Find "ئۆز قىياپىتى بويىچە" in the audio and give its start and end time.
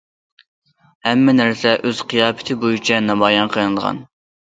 1.83-3.01